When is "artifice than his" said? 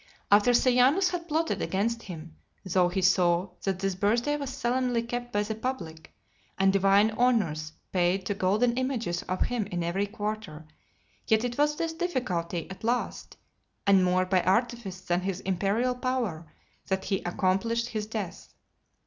14.41-15.39